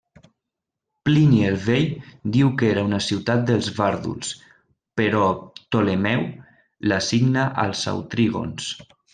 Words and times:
Plini 1.09 1.41
el 1.49 1.57
Vell 1.65 1.91
diu 2.37 2.49
que 2.61 2.69
era 2.71 2.85
una 2.87 3.01
ciutat 3.09 3.45
dels 3.51 3.69
vàrduls, 3.81 4.33
però 5.03 5.29
Ptolemeu 5.61 6.27
l'assigna 6.93 7.49
als 7.67 7.89
autrígons. 7.97 8.77